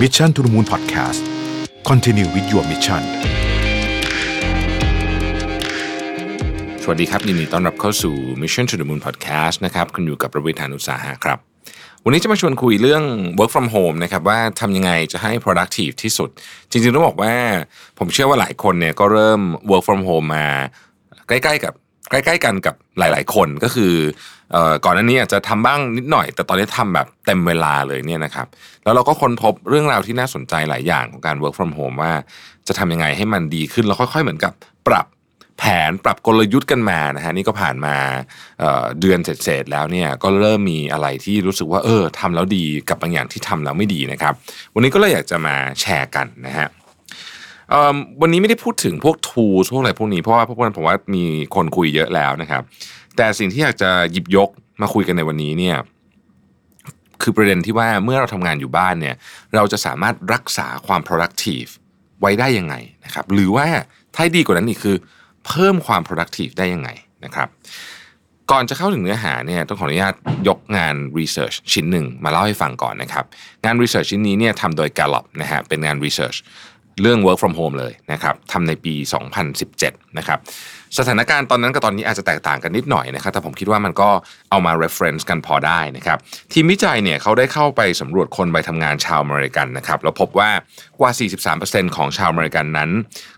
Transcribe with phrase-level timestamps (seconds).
[0.00, 1.20] Mission to the Moon Podcast
[1.88, 3.02] Continue with your mission
[6.82, 11.38] สวัสดีครับยินดีต้อนรับเข้าสู่ Mission to the Moon Podcast นะครับคุณอยู่กับประวิทยานุสาหะครับ
[12.04, 13.04] วันนี้จะมาชวนคุยเรื่อง
[13.38, 16.28] work from home นะครับว่าทำยังไงจะให้ productive ที่สุด
[16.70, 17.34] จริงๆต้องบอกว่า
[17.98, 19.40] ผมเชื่อว่าหลายคนเนี่ยก็เริ่ม
[19.70, 20.46] work from home มา
[21.28, 21.74] ใกล้ๆกับ
[22.10, 24.39] ใกล้ ๆ กันกับหลาย ๆ คนก็คือเอ่อ
[24.84, 28.46] ก่อนหน้านี้อาจจะทำบ้างนิดหน่อย แต่ตอนนี้ทำแบบเต็มเวลาเลยเนี่ยนะครับ
[28.84, 32.12] แล้วเราก็ค้นพบเรื่องราวที่น่าสนใจหลายอย่างของการ work from home ว่า
[32.68, 34.52] จะทำยังไงให้มันดีขึ้นแล้วค่อย ๆ เหมือนกับ
[34.88, 35.06] ปรับ
[35.58, 37.96] แผนปรับกลยุทธ์กันมานะฮะนี่ก็ผ่านมา
[38.58, 44.34] เเดือนเสร็จๆแล้วเนี่ยก็เริ่มมีอะไรที่รู้สึกว่าเออทำแล้วดีกับบางอย่างที่ทำแล้วไม่ดีนะครับ
[44.74, 46.68] วันนี้ก็เลยอยากจะมาแชร์กันนะฮะ
[48.20, 51.24] วันนี้ไม่ได้พูดถึงพวก tools พวกอะไรพวกนี้เพราะว่าพวกนั้นผมว่ามี
[51.54, 52.62] คนคุยเยอะแล้วนะครับ
[53.22, 54.48] แต่สิ่งที่อยากจะหยิบยก
[54.82, 55.76] มาคุยกันในวันนี้เนี่ย
[57.22, 59.14] คือประเด็นที่ว่าเมื่อเราทำงานอยู่บ้านเนี่ย
[59.54, 61.70] เราจะสามารถรักษาความ productive
[62.20, 63.66] ไว้ได้ยังไงนะครับหรือว่า
[64.14, 64.96] ถ้าดีกว่านั้นอีกคือ
[65.46, 66.90] เพิ่มความ productive ได้ยังไง
[67.24, 67.48] นะครับ
[68.50, 70.14] ก่อนจะเข้าถึงเนื้อหาเนี่ยต้องขออนุญาต
[70.48, 73.24] ยกงาน research ชิ้นหนึ่งมาเล่าให้ฟังก่อนนะครับ
[73.64, 76.38] งาน research ชิ้นนี้เนี่ยทำโดย Gallup นะฮะเป็นงาน research
[77.02, 78.94] เรื่อง work from home เลยนะครับทำในปี
[79.56, 80.38] 2017 นะครับ
[80.98, 84.10] สถานการณ์ตอนนั้นกับตอนนี้อาจจะแตกต่างกันนิดหน่อยนะครับแต่ผมคิดว่ามันก็
[84.50, 86.18] เอามา reference กันพอได้นะครับ
[86.52, 90.50] ทีมวิจัยเนี่ยเขาได้เข้าไปสำรวจคนไปทำงานชาวอเมริกันนะครับแล้วพบว่า
[91.00, 91.10] กว่า
[91.52, 92.90] 43%ของชาวอเมริกันนั้น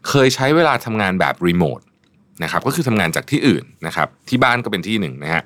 [0.08, 1.80] เคยใช้เวลาทำงานแบบรีโมท
[2.42, 5.42] นะครับก็คือทำงานจากที่อื่นนะครับที่บ้านก็เป็นที่หนึ่งนะฮะ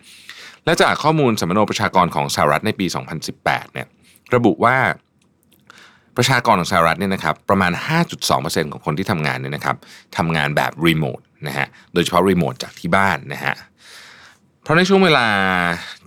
[0.65, 2.87] และจากข้อมูลสำนวนประชากรของสหรัฐในปี
[3.31, 3.87] 2018 เนี่ย
[4.35, 4.77] ระบุว่า
[6.17, 7.73] ประชากรของสหรัฐเนี่ยนะครับประมาณ
[8.23, 9.77] 5.2%ของคนที่ทำงานเนี่ยนะครับ
[10.17, 13.55] ทำงานแบบรีโมท นะฮะโดยเฉพาะรีโมทจากที่บ้านนะฮะ
[14.63, 15.27] เพราะในช่วงเวลา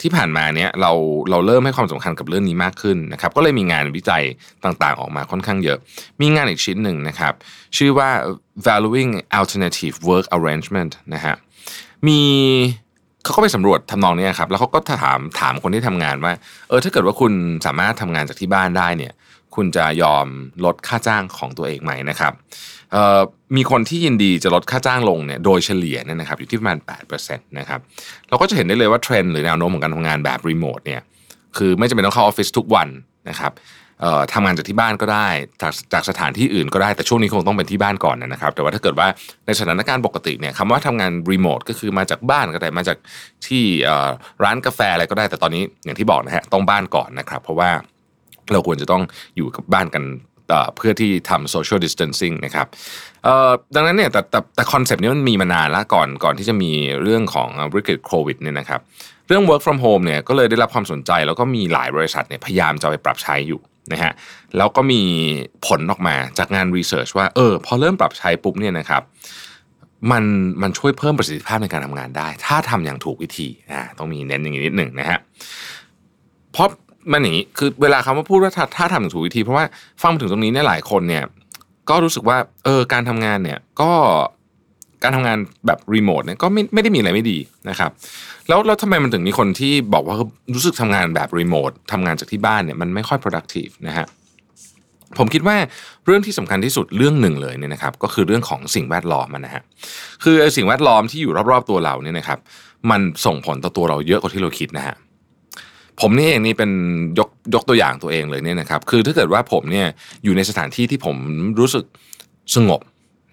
[0.01, 0.91] ที่ผ่านมาเนี่ยเรา
[1.29, 4.23] เราเริ่มให้ความสำคัญกับเรื่องนี้มากขึ้นนะครับก็เลยมีงานวิจัย
[4.63, 5.77] ต่างๆ ออกมาค่อนข้างเยอะ
[6.21, 7.33] มีงานอีกชิ้นหนึ่งนะครับ
[7.77, 8.09] ชื่อว่า
[8.67, 11.35] valuing alternative work arrangement นะฮะ
[12.07, 12.19] มี
[13.23, 16.33] เขาก็ไปสำรวจทำนองเนี้ยครับ แล้วเขาก็ถามถามคนที่ทำงานว่า
[16.69, 17.33] เออถ้าเกิดว่าคุณ
[17.65, 19.13] สามารถทำงานจากที่บ้านได้เนี่ย
[19.55, 20.25] คุณจะยอม
[20.65, 22.33] ลดค่าจ้างของตัวเองไหมนะครับ
[23.55, 26.77] มีคนที่ยินดีจะลดค่าจ้างลงเนี่ยโดยเฉลี่ยเนี่ยนะครับอยู่ที่ประมาณ
[27.17, 27.79] 8%นะครับ
[28.29, 31.01] เราก็จะเห็นได้เลยว่าเทรนด์หรือแนวโน้มของการทำงานแบบรีโมทเนี่ย
[31.57, 32.87] คือไม่จำเป็นต้องเข้าออฟฟิศทุกวัน
[33.29, 33.53] นะครับ
[34.33, 35.29] ทำงานจากที่บ้านก็ได้
[35.61, 39.07] จากจากสถานที่อื่นก็ได้แต่ช่วงนี้คงต้องเป็นที่บ้านก่อนนะครับ แต่ว่าถ้าเกิดว่า
[39.45, 42.97] ในสถานการณ์ปกติเนี่ยคำว่าทำงานรีโมทก็คือมาจากบ้านก็ได้มาจาก
[43.47, 43.63] ที่
[44.43, 47.71] ร้านกาแฟอะไรก็ได้ แต่ตอนนี้อย่างที่บอกนะฮะต้องบ้านก่อนนะครับ เพราะว่า
[48.51, 49.03] เราควรจะต้อง
[49.37, 50.03] อยู่กับบ้านกัน
[50.75, 52.67] เพื่อที่ทำ social distancing นะครับ
[53.23, 56.71] เอ่อดังนั้นเนี่ยแต่แต่แต่คอนเซปต์นี้มันมีมานานแล้วก่อนก่อนที่จะมี
[57.03, 58.81] เรื่องของวิกฤตโควิดเนี่ยนะครับ
[59.27, 63.61] เรื่อง work from home เนี่ยก็เลยได้รับความสนใจแล้วก็มีหลายบริษัทเนี่ยพยายามจะไปปรับใช้อยู่
[63.91, 64.13] นะฮะ
[64.57, 65.01] แล้วก็มี
[65.65, 69.03] ผลออกมาจากงาน research ว่าเออพอเริ่มปรับใช้ปุ๊บเนี่ยนะครับ
[70.11, 70.23] มัน
[70.61, 75.19] มันช่วยเพิ่มประสิทธิภาพในการทำงานได้ ถ้าทำอย่างถูกวิธีอ่าต้องมีเน้นอย่างนี้นิดหนึ่งนะฮะ
[76.51, 76.67] เพราะ
[77.11, 79.65] มันอย่างนี้คือเวลาคำว่าพูดว่าถ้าถ้าทำอย่างถูกวิธี เพราะว่า
[80.01, 81.23] ฟังมาถึงตรงนี้เนี่ยหลายคนเนี่ย
[81.89, 83.91] ก็รู้สึกว่าเออการทำงานเนี่ยก็
[85.03, 87.37] การทำงานแบบรีโมทเนี่ยก็ไม่ไม่ได้มีอะไรไม่ดี
[87.69, 87.91] นะครับ
[88.47, 90.15] แล้วแล้วทำไมมันถึงมีคนที่บอกว่า
[90.55, 94.07] รู้สึกทำงานแบบรีโมททำงานจากที่บ้านเนี่ยมันไม่ค่อย productive นะฮะ
[95.17, 95.57] ผมคิดว่า
[96.05, 99.63] เรื่องที่สำคัญที่สุดเรื่องหนึ่งเลยเนี่ยนะครับ ก็คือเรื่องของสิ่งแวดล้อมมันนะฮะ
[100.23, 102.39] คือสิ่งแวดล้อมที่อยู่รอบๆตัวเราเนี่ยนะครับ
[102.91, 104.95] มันส่งผลต่อตัวเราเยอะกว่าที่เราคิดนะฮะ
[106.01, 106.71] ผมนี่เองนี่เป็น
[107.19, 109.87] ยกยกตัวอย่างตัวเองเลยเนี่ยนะครับ คือถ้าเกิดว่าผมเนี่ย
[110.23, 111.17] อยู่ในสถานที่ที่ผม
[111.59, 111.85] รู้สึก
[112.55, 112.81] สงบ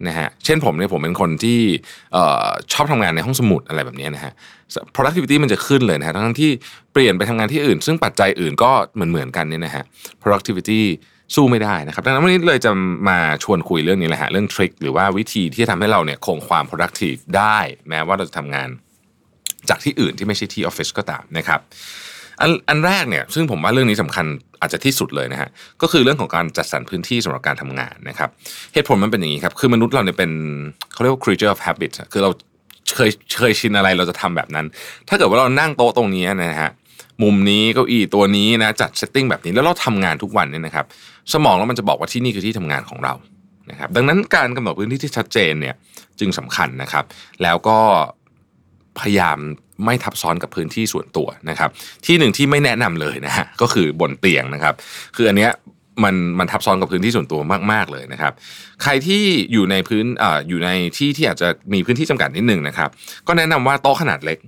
[0.09, 1.59] นะฮะเช่นผมเนี่ยผมเป็นคนที่
[2.73, 4.33] ชอบทำงานในห้องสมุดอะไรแบบนี้นะฮะ
[4.95, 6.51] productivity มันจะขึ้นเลยนะฮะทั้งที่
[6.93, 9.85] เปลี่ยนไปทำงานที่อื่น ซึ่งปัจจัยอื่นก็เหมือนเหมือนกันเนี่ยนะฮะ
[10.23, 10.81] productivity
[11.35, 12.71] สู้ไม่ได้นะครับดังนั้นวันนี้เลยจะ
[13.09, 18.69] มาชวนคุยเรื่องนี้แหละฮะเรื่องทริคหรือว่าวิธีที่จะทำให้เราเนี่ยคงความ productive ได้ แม้ว่าเราจะทำงาน
[19.69, 21.61] จากที่อื่นที่ไม่ใช่ที่ออฟฟิศก็ตามนะครับ
[22.41, 24.27] อันอันแรกเนี่ยซึ่งผมว่าเรื่องนี้สำคัญ
[24.61, 25.49] อาจจะที่สุดเลยนะฮะ
[25.83, 28.31] ก็คือเรื่องของการจัดสรรพื้นที่สำหรับการทำงานนะครับ
[28.75, 30.31] เหตุผลมันเป็นอย่างนี้ครับคือมนุษย์เราเนี่ยเป็น
[30.93, 32.31] เขาเรียกว่า creature of habit อะคือเรา
[32.97, 34.67] เคยเคยชินอะไรเราจะทำแบบนั้น
[35.09, 36.71] ถ้าเกิดว่าเรานั่งโต๊ะตรงนี้นะฮะ
[37.23, 40.87] มุมนี้เก้าอี้ตัวนี้นะจัด setting แบบนี้แล้วเราทำงานทุกวันเนี่ยนะครับ
[41.33, 43.15] สมองแล้วมันจะบอกว่าที่นี่คือที่ทำงานของเรา
[43.71, 45.75] นะครับ ดังนั้นการกำหนดพื้นที่ที่ชัดเจนเนี่ย
[46.21, 47.05] จึงสำคัญนะครับ
[47.43, 47.79] แล้วก็
[49.01, 49.39] พยายาม
[49.85, 51.71] ไม่ทับซ้อนกับพื้นที่ส่วนตัวนะครับ
[52.07, 54.75] ที่หนึ่งที่ไม่แนะนำเลยนะฮะก็คือบนเตียงนะครับ
[55.17, 55.53] คืออันเนี้ย
[56.05, 57.41] มันมันทับซ้อนกับพื้นที่ส่วนตัว
[57.73, 58.33] มาก ๆ เลยนะครับ
[58.83, 62.91] ใครที่อยู่ในพื้นอ่าอยู่ในที่ที่อาจจะมีพื้นที่จำกัดนิดหนึ่งนะครับ
[63.27, 64.39] ก็แนะนำว่าโต๊ะขนาดเล็ก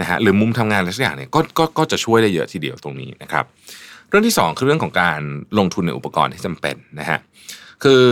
[0.00, 3.44] นะฮะหรือมุมทำงานอะไรสักอย่างเนี่ยก็ก็ก็จะช่วยได้เยอะทีเดียวตรงนี้นะครับ
[4.08, 5.20] เรื่องที่สองคือเรื่องของการ
[5.58, 7.18] ลงทุนในอุปกรณ์ที่จำเป็นนะฮะ
[7.82, 8.02] คือ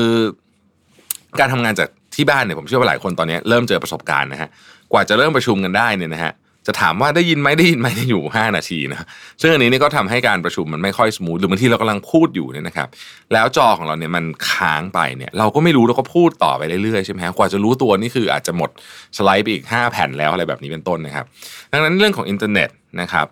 [1.40, 4.48] การทำงานจากที่บ้านเนี่ยผมเชื่อว่าหลายคนตอนนี้เริ่มเจอประสบการณ์นะฮะ
[4.92, 6.32] กว่าจะเริ่มประชุมกันได้เนี่ยนะฮะ
[6.66, 9.06] จะถามว่าได้ยินไหมได้ยินไหมได้อยู่ 5 นาทีนะ
[9.40, 12.88] ซึ่งอันนี้นี่ก็ทำให้การประชุมมันไม่ค่อยสมูทหรือบางทีเรากำลังพูดอยู่เนี่ยนะครับ
[13.32, 18.70] แล้วจอของเราเนี่ยมันค้างไปเนี่ย เราก็ไม่รู้เราก็พูดต่อไปเรื่อยๆใช่ไหมฮะกว่าจะรู้ตัวนี่คืออาจจะหมด
[19.16, 21.26] สไลด์ไปอีก 5 แผ่นแล้วอะไรแบบนี้เป็นต้นนะครับ
[21.72, 22.70] ดังนั้นเรื่องของอินเทอร์เน็ต
[23.00, 23.26] นะครับ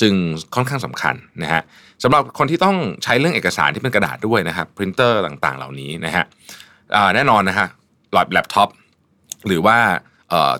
[0.00, 0.14] จึง
[0.54, 1.62] ค่อนข้างสำคัญนะฮะ
[2.02, 6.24] สำหรับคนที่ต้องใช้เรื่องเอกสารที่เป็นกระดาษด้วยนะครับพรินเตอร์ต่างๆ เหล่านี้นะฮะ
[7.14, 7.66] แน่นอนนะฮะ
[8.12, 8.68] หลอดแล็ปท็อป
[9.46, 9.76] หรือว่า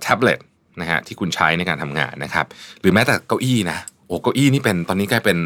[0.02, 0.38] แท็บเล็ต
[0.80, 2.46] นะฮะที่คุณใช้ในการทำงานนะครับ
[2.80, 5.38] หรือแม้แต่เก้าอี้นะโอ้เก้าอี้นี่เป็นตอนนี้กลายเป็น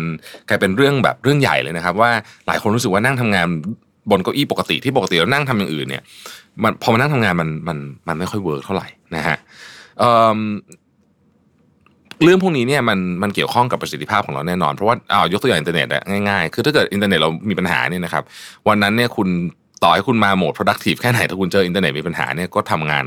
[0.48, 2.10] กลายเป็นเรื่องแบบเรื่องใหญ่เลยนะครับ ว่า
[2.46, 3.46] หลายคนรู้สึกว่านั่งทำงาน
[4.10, 6.02] บนเก้าอี้ปกติที่ปกติเรานั่งทำอย่างอื่นเนี่ย
[6.62, 7.78] มันพอมานั่งทำงานมันมัน
[8.08, 8.86] มันไม่ค่อย work เท่าไหร่
[9.16, 9.36] นะฮะ
[9.98, 18.22] เเรื่องพวกนี้เนี่ยมันมันเกี่ยวข้องกับประสิทธิภาพของเราแน่นอน เพราะว่าอ้าวยกตัวอย่างอินเทอร์เน็ตอะง่ายๆ คือถ้าเกิดอินเทอร์เน็ตเรามีปัญหาเนี่ยนะครับ
[18.68, 19.28] วันนั้นเนี่ยคุณ
[19.82, 23.04] ต่อให้คุณมาโหมด productive แค่ไหนถ้าคุณเจออินเทอร์เน็ตมีปัญหาเนี่ยก็ทำงาน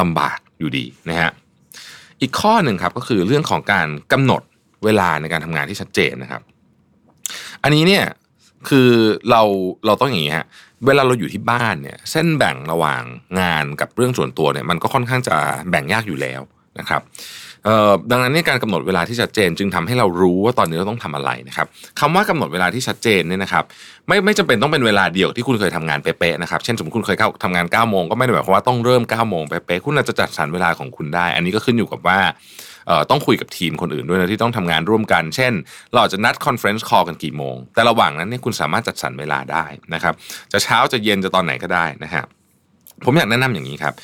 [0.00, 1.30] ลำบากอยู่ดีนะฮะ
[2.20, 4.42] อีกข้อหนึ่งครับก็คือเรื่องของการกำหนด
[4.84, 6.42] เวลาในการทำงานที่ชัดเจนนะครับ
[7.62, 8.04] อันนี้เนี่ย
[8.68, 8.90] คือ
[9.30, 9.42] เรา
[9.86, 10.46] เราต้องอย่างนี้ฮะ
[10.86, 13.02] เวลาเราอยู่ที่บ้านเนี่ยเส้นแบ่งระหว่าง
[13.40, 15.36] งานกับเรื่องส่วนตัวเนี่ยมันก็ค่อนข้างจะ
[15.70, 16.40] แบ่งยากอยู่แล้ว
[16.78, 17.02] นะครับ
[18.10, 21.66] ดังนั้นเนี่ยการกำหนดเวลาที่ชัดเจน จึงทำให้เรารู้ว่าตอนนี้เราต้องทำอะไรนะครับ
[22.00, 23.64] คำว่ากำหนดเวลาที่ชัดเจนเนี่ยนะครับ
[24.08, 32.18] ไม่ไม่จำเป็นต้องเป็นเวลาเดียวที่คุณเคยทำงานเป๊ะๆนะครับเช่นสมมติคุณเคยเข้าทำงาน9ก้าโมงก็ไม่ได้หมายความว่าต้องเริ่ม9ก้าโมงเป๊ะๆคุณอาจจะจัดสรรเวลาของคุณได้ อันนี้ก็ขึ้นอยู่กับว่า
[33.10, 35.52] ต้องคุยกับทีมคนอื่นด้วยนะที่ต้องทำงานร่วมกัน เช่น
[35.94, 39.64] เราจะนัด conference call กันกี่โมง แต่ระหว่างนั้นเนี่ยคุณสามารถจัดสรรเวลาได้
[39.94, 40.14] นะครับ
[40.52, 42.24] จะเช้าจะเย็นจะตอนไหนก็ได้นะฮะ
[43.04, 43.94] ผมอยากแนะนำอย่างนี้ครับ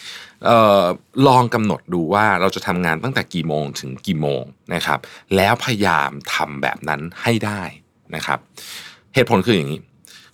[1.26, 4.42] ลองกำหนดดูว่าเราจะทำงานตั้งแต่กี่โมงถึงกี่โมง
[4.74, 4.98] นะครับ
[5.36, 7.62] แล้วพยายามทำแบบนั้นให้ได้
[8.14, 8.38] นะครับ
[9.14, 9.80] เหตุผลคืออย่างนี้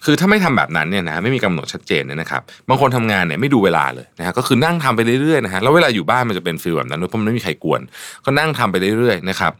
[0.04, 7.80] คือถ้าไม่ทำแบบนั้นเนี่ยนะไม่มีกำหนดชัดเจนเนี่ยนะครับบางคนทำงานเนี่ยไม่ดูเวลาเลยนะฮะก็คือนั่งทำไปเรื่อยๆนะฮะแล้วเวลาอยู่บ้านมันจะเป็น feel แบบนั้นด้วยเพราะมันไม่มีใครกวน
[8.24, 9.52] ก็นั่งทำไปเรื่อยๆนะครับ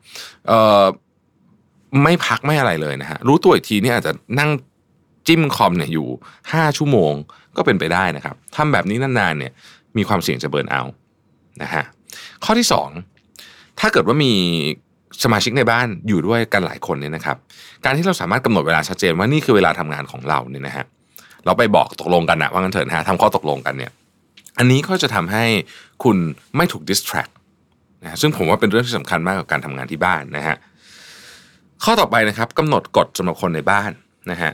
[0.48, 0.82] เอ่อ
[2.02, 4.50] ไม่พักไม่อะไรเลยนะฮะรู้ตัวอีกทีเนี่ยอาจจะนั่ง
[5.26, 6.06] จิ้มคอมเนี่ยอยู่
[6.42, 7.12] 5 ชั่วโมง
[7.56, 9.52] ก็เป็นไปได้นะครับทำแบบนี้นานๆเนี่ย
[9.96, 10.94] มีความเสี่ยงจะเบิร์นเอาท์
[11.62, 11.84] นะฮะ
[12.44, 12.66] ข้อที่
[13.22, 14.32] 2 ถ้าเกิดว่ามี
[15.24, 17.36] สมาชิกในบ้านอยู่ด้วยกันหลายคนเนี่ยนะครับ
[17.84, 20.84] การที่เราสามารถกำหนดเวลาชัดเจนว่านี่คือเวลาทำงานของเราเนี่ยนะฮะ
[21.46, 23.92] เราไปบอกตกลงกันนะว่างั้นเถอะนะฮะทำข้อตกลงกันเนี่ย
[24.58, 25.44] อันนี้ก็จะทำให้
[26.04, 26.16] คุณ
[26.56, 27.32] ไม่ถูก distract
[28.02, 30.56] นะซึ่งผมว่าเป็นเรื่องที่สำคัญมากกับการทำงานที่บ้านนะฮะ
[31.84, 33.90] ข้อต่อไปนะครับกำหนดกฎสำหรับคนในบ้าน
[34.30, 34.52] นะฮะ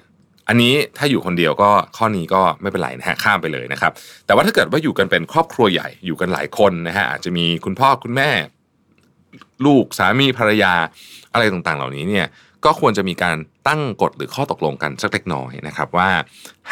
[0.48, 3.92] อันนี้ถ้าอยู่คนเดียวก็ข้อนี้ก็ไม่เป็นไรนะฮะข้ามไปเลยนะครับ
[4.26, 8.30] แต่ว่าถ้าเกิดว่าอยู่กันเป็นครอบครัวใหญ่อยู่กันหลายคนนะฮะอาจจะมีคุณพ่อคุณแม่
[9.66, 10.72] ลูกสามีภรรยา
[11.32, 12.26] อะไรต่างๆ เหล่านี้เนี่ย
[12.64, 13.36] ก็ควรจะมีการ
[13.68, 16.10] ตั้งกฎหรือข้อตกลงกันสักเล็กน้อยนะครับว่า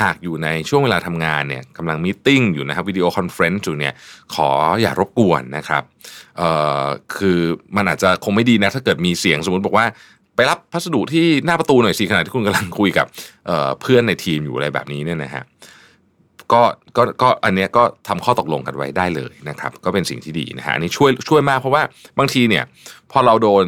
[0.01, 3.95] หากอยู่ในช่วงเวลาทำงานเนี่ยกำลัง meeting อยู่นะครับ video conference อยู่เนี่ย
[4.35, 4.51] ขอ
[4.81, 5.83] อย่ารบกวนนะครับ
[6.39, 6.51] เอ่
[6.83, 6.85] อ
[7.17, 7.41] คือ
[7.77, 9.87] มันอาจจะคงไม่ดีนะถ้าเกิดมีเสียงสมมติบอกว่า
[10.37, 13.49] ไปรับพัสดุที่หน้าประตูหน่อยสิขณะที่คุณกำลังคุยกับ
[13.81, 15.45] เพื่อนในทีมอยู่อะไรแบบนี้เนี่ยนะฮะ
[16.53, 16.63] ก็
[16.97, 21.83] ก็ก็อันเนี้ยก็ทำข้อตกลงกันไว้ได้เลยนะครับ ก็เป็นสิ่งที่ดีนะฮะอันนี้ช่วยช่วยมากเพราะว่า
[22.19, 22.65] บางทีเนี่ย
[23.13, 23.67] พอเราโดน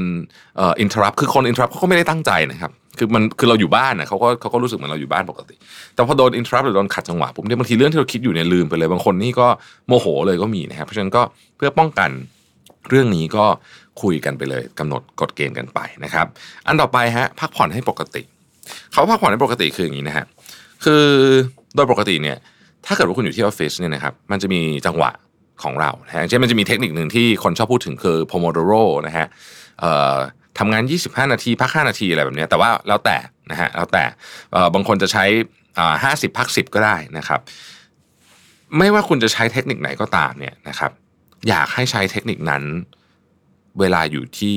[0.57, 5.55] เอ่อ interrupt คือคน interrupt เขาก็ไม่ได้ตั้งใจนะครับคือมันคือเราอยู่บ้านนะเขาก็เขาก็รู้สึกเหมือนเราอยู่บ้านปกติ
[5.95, 9.49] แต่พอโดนอินทรัพหรือโดนขัดจังหวะปุ๊บเนี่ยบางทีเรื่องที่เราคิดอยู่เนี่ยลืมไปเลย บางคนนี่ก็
[9.89, 11.23] โมโหเลยก็มีนะครับเพราะฉะนั้นก็
[11.57, 12.11] เพื่อป้องกัน
[12.91, 13.45] เรื่องนี้ก็
[14.03, 16.27] คุยกันไปเลยกำหนดกฎเกณฑ์กันไปนะครับ
[16.67, 18.23] อันต่อไปฮะพักผ่อนให้ปกติ
[18.93, 20.27] เขาพักผ่อนให้ปกติคืออย่างนี้นะฮะ
[20.85, 21.05] คือ
[21.75, 22.37] โดยปกติเนี่ย
[22.87, 25.11] ถ้าเกิดว่าคุณอยู่ที่ออฟฟิศเนี่ยนะครับมันจะมีจังหวะ
[25.63, 29.27] ของเรานะฮะเช่นมันจะมีเทคนิคหนึ่งที่คนชอบพูดถึงคือ Pomodoro นะฮะ
[30.59, 33.17] ทำงาน 25 นาที พัก 5 นาทีอะไรแบบนี้แต่ว่าแล้วแต่
[33.51, 34.05] นะฮะแล้วแต่
[34.75, 35.25] บางคนจะใช้
[35.79, 37.41] อ่าห้าสิบพักสิบก็ได้นะครับ
[38.79, 40.91] ไม่ว่าคุณจะใช้เทคนิคไหนก็ตามเนี่ยนะครับ
[41.49, 42.63] อยากให้ใช้เทคนิคนั้น
[43.81, 44.57] เวลาอยู่ที่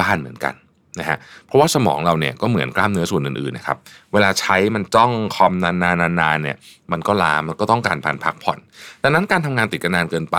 [0.00, 0.54] บ้านเหมือนกัน
[1.00, 3.76] นะฮะเพราะว่าสมองเราเนี่ยก็เหมือนกล้ามเนื้อส่วนอื่นๆนะครับ
[4.12, 6.56] เวลาใช้มันจ้องคอมนานๆๆเนี่ย
[6.92, 8.58] มันก็ลามันก็ต้องการผ่านพักผ่อน
[9.02, 10.36] ดังนั้นการทำงานติดกันนานเกินไป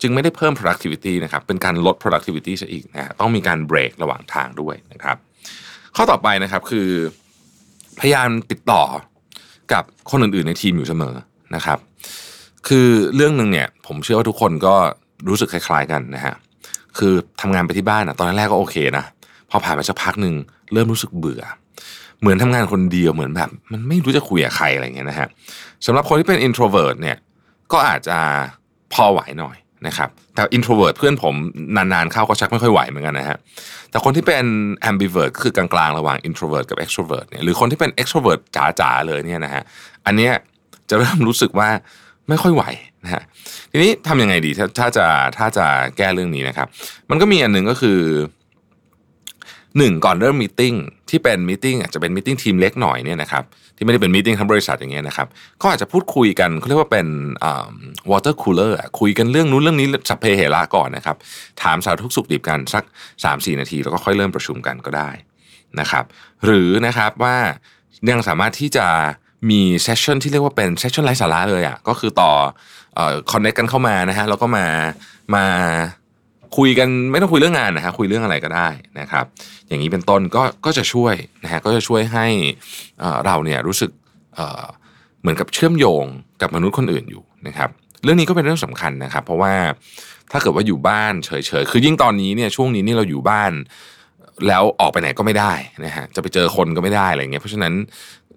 [0.00, 5.16] จึงไม่ได้เพิ่ม productivity นะครับเป็นการลด productivity ซะอีกนะฮะต้องมีการเบรกระหว่างทางด้วยนะครับ
[5.96, 6.88] ข้อต่อไปนะครับคือ
[8.00, 8.82] พยายามติดต่อ
[9.72, 11.14] กับคนอื่นๆในทีมอยู่เสมอ
[11.54, 11.78] นะครับ
[12.68, 14.74] คือเรื่องหนึ่งเนี่ยผมเชื่อว่าทุกคนก็
[15.28, 16.34] รู้สึกคล้าย ๆ กันนะฮะ
[16.98, 19.04] คือทำงานไปที่บ้านอะตอนแรกก็โอเคนะ
[19.50, 20.34] พอผ่านไปสักพักหนึ่ง
[20.72, 21.42] เริ่มรู้สึกเบื่อ
[22.20, 25.28] เหมือนทำงานคนเดียวเหมือนแบบ มันไม่รู้จะคุยกับใครอะไรเงี้ยนะฮะ
[25.86, 27.16] สำหรับคนที่เป็น introvert เนี่ย
[27.72, 28.18] ก็อาจจะ
[28.92, 29.56] พอไหวหน่อย
[29.86, 31.34] นะครับแต่ introvert เพื่อนผม
[31.76, 33.38] นานๆเข้าก็ชักไม่ค่อยไหวเหมือนกันนะฮะ
[33.90, 34.44] แต่คนที่เป็น
[34.90, 38.40] ambivert ก็คือกลางๆระหว่าง introvert กับ extrovert เนี่ยหรือคนที่เป็น extrovert
[38.80, 39.62] จ๋าๆเลยเนี่ยนะฮะ
[40.06, 40.32] อันเนี้ย
[40.90, 41.68] จะเริ่มรู้สึกว่า
[42.28, 42.64] ไม่ค่อยไหว
[43.04, 43.22] นะฮะ
[43.70, 45.06] ทีนี้ทำยังไงดีถ้าถ้าจะ
[45.38, 45.66] ถ้าจะ
[45.96, 46.68] แก้เรื่องนี้นะครับ
[47.10, 48.00] มันก็มีอันหนึ่งก็คือ
[49.78, 50.74] หนึ่งก่อนเริ่มมีติ้ง
[51.10, 53.44] ที่เป็น meeting อาจจะเป็น meeting ทีมเล็กหน่อยเนี่ยนะครับ
[53.76, 55.28] ที่ไม่ได้เป็น meeting ทั้งบริษัทอย่างเงี้ยนะครับ
[55.62, 57.06] ก็อาจจะพูดคุยกันเขาเรียกว่าเป็น
[58.10, 61.16] water cooler คุยกันเรื่องนู้นเรื่องนี้สัพเพเหระก่อนนะครับ
[61.62, 62.84] ถามสารทุกข์สุกดิบกันสัก
[63.22, 65.10] 3-4 นาที แล้วก็ค่อยเริ่มประชุมกันก็ได้
[65.80, 66.04] นะครับ
[66.44, 67.36] หรือนะครับว่า
[68.10, 68.86] ยังสามารถที่จะ
[69.50, 72.32] มี session ที่เรียกว่าเป็น session ไร้สาระเลยอะก็คือต่อ
[73.32, 74.66] connect กันเข้ามานะฮะแล้วก็มา
[75.34, 75.44] มา
[76.56, 78.68] คุยกันไม่ต้องคุยเรื่องงานนะฮะคุยเรื่องอะไรก็ได้
[79.00, 79.24] นะครับ
[79.68, 82.26] อย่างนี้เป็นต้นก็ก็จะช่วยนะฮะก็จะช่วยให้
[83.26, 83.90] เราเนี่ยรู้สึก
[85.20, 86.04] เหมือนกับเชื่อมโยง
[86.42, 87.70] กับมนุษย์คนอื่นอยู่นะครับ
[88.04, 89.54] เรื่องนี้ก็เป็นเรื่องสำคัญนะครับ เพราะว่า
[90.32, 91.30] ถ้าเกิดว่าอยู่บ้านเฉ
[91.60, 93.52] ยๆคือยิ่งตอนนี้เนี่ยช่วงนี้นี่เราอยู่บ้าน
[94.48, 95.52] แล้วออกไปไหนก็ไม่ได้
[95.84, 97.74] นะฮะจะไปเจอคนก็ไม่ได้อะไรเงี้ยเพราะฉะนั้น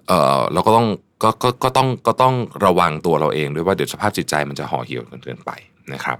[0.07, 0.87] เออเราก็ต้อง
[1.23, 2.35] ก็ก็ก็ต้องก็ต้อง
[2.65, 5.51] ระวังตัวเราเองด้วยว่าเดี๋ยวสภาพจิตใจมันจะห่อเหี่ยวเกินไป
[5.93, 6.17] นะครับ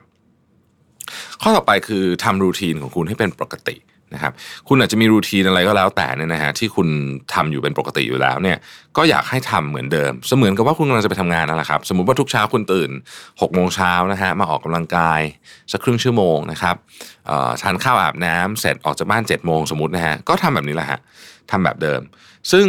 [1.42, 3.77] ข้อต่อไปคือทำรูทีนของคุณให้เป็นปกติ
[4.13, 4.34] นะครับ
[4.68, 6.88] คุณอาจจะมีรูทีนอะไรก็แล้วแต่เนี่ยนะฮะที่คุณ
[7.34, 8.58] ทำอยู่เป็นปกติอยู่แล้วเนี่ย
[8.98, 12.89] ก็อยากให้ทำเหมือนเดิม เสมือนกับว่าคุณกำลังจะไปทำงานนั่นแหละครับ สมมติว่าทุกเช้าคุณตื่น
[13.24, 15.22] 6กโมงเช้านะฮะมาออกกำลังกาย
[15.72, 16.75] สักครึ่งชั่วโมงนะครับ
[17.62, 21.00] ทานข้าวอาบน้ำเสร็จออกจากบ้าน7จ็ดโมงสมมตินะฮะก็ทำแบบนี้แหละฮะ
[21.51, 22.01] ทำแบบเดิม
[22.51, 22.65] ซึ่ง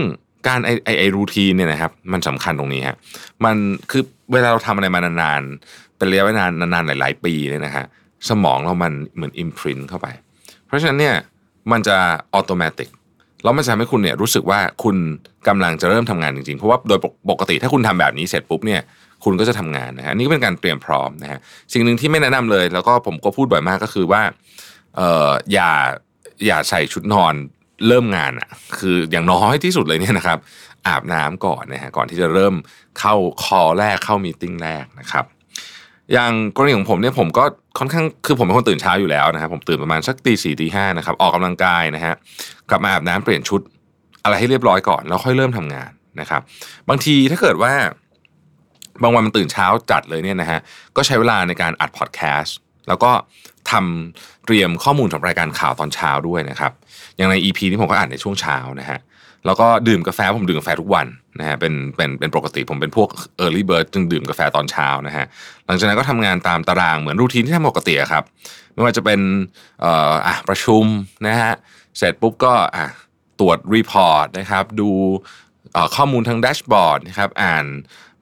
[0.46, 2.96] การไอไอไอรูทีนเนี่ยนะครับมันสำคัญตรงนี้ฮะ
[3.44, 3.56] มัน
[3.90, 7.84] คือเวลาเราทำอะไรมานานๆเป็นระยะเวลานานๆหลาย ๆ ปีเนี่ยนะฮะ
[8.28, 10.06] สมองเรามันเหมือนอิมพรินเข้าไป
[10.66, 11.14] เพราะฉะนั้นเนี่ย
[11.72, 11.96] มันจะ
[12.34, 12.86] อัตโนมัติ
[13.42, 14.96] แล้วมันจะทำให้คุณเนี่ยรู้สึกว่าคุณ
[15.48, 16.98] กำลังจะเริ่มทำงานจริงๆ เพราะว่าโดย
[17.30, 18.80] ปกติถ้าคุณทำแบบนี้เสร็จปุ๊บเนี่ย
[19.24, 21.38] คุณก็จะทำงานนะฮะนี่ก็เป็นการเตรียมพร้อมนะฮะ
[21.72, 24.22] สิ่งหนึ่งที่ไม่แนะนำเลย แล้วก็ผมก็พูดบ่อยมากก็คือว่า
[24.96, 25.70] เอออย่า
[26.46, 27.34] อย่าใส่ชุดนอน
[27.88, 30.38] เริ่มงานอะคืออย่างน้อยที่สุดเลยเนี่ยนะครับ
[30.86, 32.54] อาบน้ำก่อนนะฮะก่อนที่จะเริ่ม
[32.98, 33.14] เข้า
[33.44, 35.24] คอแรกเข้ามีติ้งแรกนะครับ
[36.12, 37.44] อย่างกรณีของผมเนี่ยผมก็
[37.78, 42.14] ค่อนข้างคือผมเป็นคนตื่นเช้าอยู่แล้วนะครับผมตื่นประมาณสักตีสี่ตีห้านะครับออกกำลังกายนะฮะ
[42.70, 43.60] กลับมาอาบน้ำเปลี่ยนชุด
[44.24, 45.90] อะไรให้เรียบร้อยก่อนแล้วค่อยเริ่มทำงาน
[46.20, 46.40] นะครับ
[46.88, 47.72] บางทีถ้าเกิดว่า
[49.02, 50.60] บางวันมันตื่นเช้าจัดเลยเนี่ยนะฮะ
[50.96, 52.56] ก็ใช้เวลาในการอัดพอดแคสต์
[52.88, 53.10] แล้วก็
[53.72, 56.72] ทำเตรียมข้อมูลสำหรับรายการข่าวตอนเช้าด้วยนะครับ
[57.16, 58.98] อย่างใน EP นี้ผมก็อ่านในช่วงเช้านะฮะ
[59.46, 61.06] แล้วก็ดื่มกาแฟผมดื่มกาแฟทุกวัน
[61.38, 63.08] นะฮะเป็นเป็นเป็นปกติผมเป็นพวก
[63.44, 65.26] early bird จึงดื่มกาแฟตอนเช้านะฮะ
[65.66, 68.24] หลังจากนั้นก็ทำงานตามตารางเหมือน routine ที่ทำปกติครับ
[68.72, 69.20] ไม่ว่าจะเป็น
[69.80, 70.84] เอ่ออะประชุม
[71.26, 71.52] นะฮะ
[71.96, 72.86] เสร็จปุ๊บก็อะ
[73.40, 74.90] ตรวจ report นะครับดู
[75.96, 77.64] ข้อมูลทาง dashboard นะครับอ่าน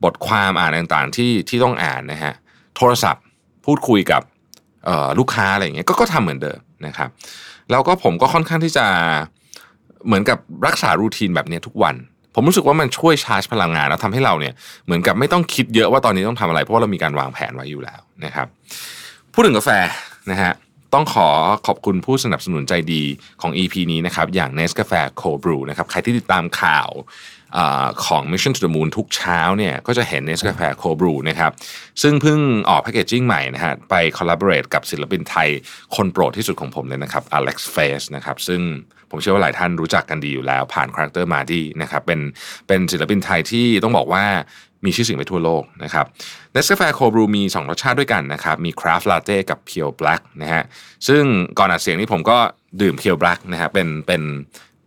[0.04, 2.34] บทความอ่านต่างๆที่ที่ต้องอ่านนะฮะ
[2.76, 3.24] โทรศัพท์
[3.64, 4.22] พูดคุยกับ
[5.18, 7.08] ลูกค้าอะไรอย่างเงี้ยก็ก็ทำเหมือนเดิมนะครับ
[7.70, 8.86] แล้วก็ผมก็ค่อนข้างที่จะ
[10.06, 11.94] เหมือนกับรักษารูทีนแบบนี้ทุกวัน
[12.34, 18.46] ผมรู้สึกว่ามันช่วยชาร์จพลังงานแล้วทำให้เราเนี่ยเหมือนกับไม่ต้องคิดเยอะว่าตอนนี้ต้องทำอะไร เพราะว่าเรามีการวางแผนไว้อยู่แล้วนะครับ
[19.32, 19.70] พูดถึงกาแฟ
[20.30, 20.52] นะฮะ
[20.94, 21.28] ต้องขอ
[21.66, 23.02] ขอบคุณผู้สนับสนุนใจดี
[23.42, 26.88] ของ EP นี้นะครับอย่าง n e s c a f e Cold Brew นะครับใครที่ติดตามข่าว
[28.06, 31.16] ของ Mission to the Moon ทุกเช้าเนี่ยก็จะเห็น n e s c a f e Cold Brew
[31.28, 31.52] นะครับ
[32.02, 32.38] ซึ่งเพิ่ง
[32.70, 35.48] ออก packaging ใหม่นะฮะไป collaborate กับศิลปินไทย
[35.96, 38.60] คนโปรดที่สุดของผมเลยนะครับ Alex Face นะครับซึ่ง
[39.10, 42.20] ผมเชื่อว่าหลายท่านรู้จักกันดีอยู่แล้ว ผ่าน character มาดีนะครับเป็น
[42.68, 44.24] เป็นศิลปินไทยที่ต้องบอกว่า
[44.84, 46.06] มีชื่อเสียงไปทั่วโลกนะครับ
[46.52, 50.62] NESCAFE Cold Brew มี 2 รสชาติด้วยกันนะครับมี Craft Latte กับ Pure Black นะฮะ
[51.08, 51.22] ซึ่ง
[51.58, 52.38] ก่อนอัดเสียงนี้ผมก็
[52.80, 54.22] ดื่ม Pure Black นะฮะเป็นเป็น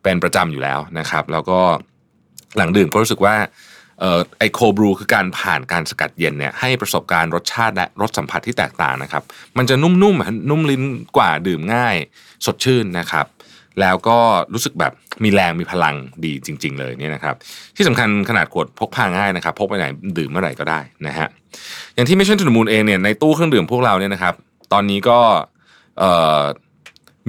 [0.03, 1.59] เป็นประจำอยู่แล้วนะครับแล้วก็
[2.57, 3.35] หลังดื่มก็รู้สึกว่า
[4.37, 9.23] ไอโคบรูคือการผ่านการสกัดเย็นเนี่ยให้ประสบการณ์รสชาติและรสสัมผัสที่แตกต่างนะครับ
[9.57, 10.01] มันจะนุ่มๆ
[10.49, 10.83] นุ่มลิ้น
[11.17, 11.95] กว่าดื่มง่าย
[12.45, 13.25] สดชื่นนะครับ
[13.81, 14.17] แล้วก็
[14.53, 17.35] รู้สึกแบบมีแรงมีพลังดีจริง ๆ เลยเนี่ยนะครับ
[17.75, 19.85] ที่สำคัญขนาดขวดพกพาง่ายนะครับ พกไปไหน
[20.17, 21.27] ดื่มเมื่อไหร่ก็ได้นะฮะ
[21.95, 24.33] อย่างที่ไม่ใช่ถุนมูลเองเนี่ยในตู้เครื่องดื่มพวกเราเนี่ยนะครับ
[24.73, 25.19] ตอนนี้ก็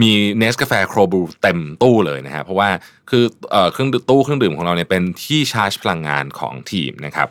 [0.03, 2.69] มีเนสกาแฟโครบูเต็มตู้เลยนะฮะเพราะว่า
[3.11, 3.25] คือ
[3.73, 7.29] เครื่องตู้เครื่องดื่มของเราเนี่ยเป็นที่ชาร์จพลังงานของทีมนะครับ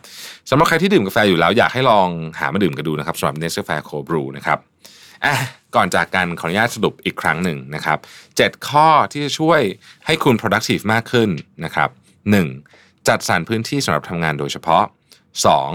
[0.50, 2.10] สำหรับใครที่ดื่มกาแฟอยู่แล้วอยากให้ลอง
[2.40, 4.60] หามาดื่มกันดูนะครับสำหรับเนสกาแฟโครบูนะครับ
[5.26, 5.36] อะ
[5.76, 7.98] ก่อนจากกันขออนุญาตสรุปอีกครั้งหนึ่งนะครับ
[8.34, 9.62] 7ข้อที่จะช่วย
[10.06, 11.30] ให้คุณ productive มากขึ้น
[11.66, 11.90] นะครับ
[12.48, 13.08] 1.
[13.08, 14.84] จัดสรรพื้นที่สำหรับทำงานโดยเฉพาะ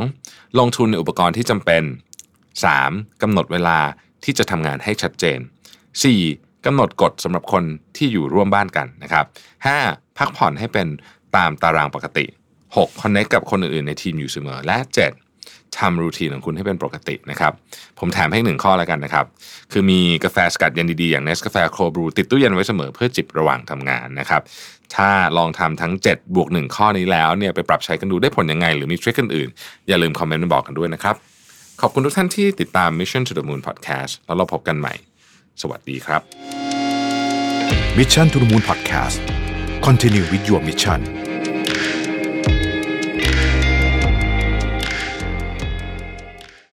[0.02, 0.58] 2.
[0.58, 1.82] ลงทุนในอุปกรณ์ที่จำเป็น
[2.52, 3.22] 3.
[3.22, 3.78] กำหนดเวลา
[4.24, 5.38] ที่จะทำงานให้ชัดเจน
[6.02, 6.51] 4.
[6.66, 7.64] กำหนดกฎสำหรับคน
[7.96, 9.24] ที่อยู่ร่วมบ้านกันนะครับ
[9.70, 10.18] 5.
[10.18, 10.86] พักผ่อนให้เป็น
[11.36, 12.26] ตามตารางปกติ
[12.66, 13.00] 6.
[13.02, 14.78] connect กับคนอื่นๆในทีมอยู่เสมอ และ
[15.26, 15.78] 7.
[15.78, 17.52] ทำรูทีนของคุณให้เป็นปกตินะครับ
[17.98, 19.26] ผมแถมให้หนึ่งข้อแล้วกันนะครับ
[19.72, 24.42] คือมีกาแฟสกัดเย็นดีๆ อย่างเนสกาแฟโคบรูติดตู้เย็นไว้เสมอเพื่อจิบระหว่างทำงานนะครับ
[24.94, 31.14] ถ้าลองทำทั้ง 7 บวก 1 ข้อนี้แล้วเนี่ยไปปรับใช้กันดูได้ผลยังไง หรือมีทริคอื่นๆอย่าลืมคอมเมนต์มาบอกกันด้วยนะครับ
[31.80, 34.94] ขอบคุณทุกท่านที่ติดตาม Mission to the Moon Podcast แล้วเราพบกันใหม่
[35.60, 36.22] สวัสดีครับ
[37.98, 39.18] Mission to the Moon Podcast
[39.86, 41.00] Continue with your mission